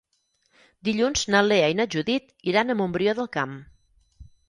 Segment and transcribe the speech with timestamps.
[0.89, 3.59] Dilluns na Lea i na Judit iran a Montbrió del Camp.